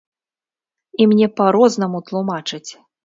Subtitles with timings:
[1.05, 2.65] І мне па-рознаму тлумачаць!